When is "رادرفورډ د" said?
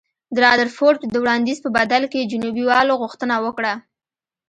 0.45-1.15